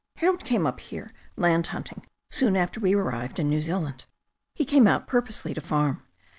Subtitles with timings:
[0.15, 4.05] "Harold came up here land hunting soon after we arrived in New Zealand.
[4.55, 6.01] He came out purposely to farm.